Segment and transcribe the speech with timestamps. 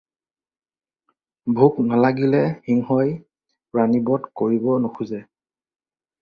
[1.59, 3.09] ভোক নেলাগিলে সিংহই
[3.75, 5.23] প্ৰাণীবধ কৰিব নোখোজে